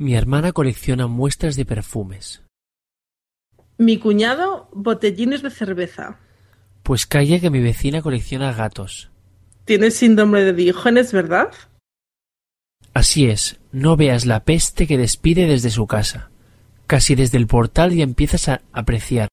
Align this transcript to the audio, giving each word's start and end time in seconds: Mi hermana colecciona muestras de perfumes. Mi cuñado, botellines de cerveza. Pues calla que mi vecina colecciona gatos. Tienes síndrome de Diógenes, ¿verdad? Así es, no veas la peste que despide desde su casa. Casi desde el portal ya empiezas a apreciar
Mi 0.00 0.14
hermana 0.14 0.52
colecciona 0.52 1.08
muestras 1.08 1.56
de 1.56 1.64
perfumes. 1.64 2.44
Mi 3.78 3.98
cuñado, 3.98 4.68
botellines 4.72 5.42
de 5.42 5.50
cerveza. 5.50 6.20
Pues 6.84 7.04
calla 7.04 7.40
que 7.40 7.50
mi 7.50 7.58
vecina 7.58 8.00
colecciona 8.00 8.52
gatos. 8.52 9.10
Tienes 9.64 9.96
síndrome 9.96 10.42
de 10.42 10.52
Diógenes, 10.52 11.12
¿verdad? 11.12 11.48
Así 12.94 13.26
es, 13.26 13.58
no 13.72 13.96
veas 13.96 14.24
la 14.24 14.44
peste 14.44 14.86
que 14.86 14.96
despide 14.96 15.46
desde 15.46 15.70
su 15.70 15.88
casa. 15.88 16.30
Casi 16.86 17.16
desde 17.16 17.38
el 17.38 17.48
portal 17.48 17.92
ya 17.92 18.04
empiezas 18.04 18.48
a 18.48 18.62
apreciar 18.72 19.28